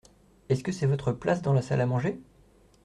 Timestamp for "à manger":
1.81-2.19